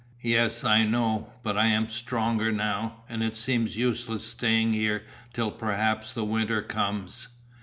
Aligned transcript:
"Yes, 0.23 0.63
I 0.63 0.83
know, 0.83 1.31
but 1.43 1.59
I 1.59 1.67
am 1.67 1.87
stronger 1.87 2.51
now, 2.51 3.03
and 3.07 3.21
it 3.21 3.35
seems 3.35 3.77
useless 3.77 4.25
staying 4.27 4.73
here 4.73 5.03
till 5.31 5.51
perhaps 5.51 6.11
the 6.11 6.25
winter 6.25 6.63
comes." 6.63 7.27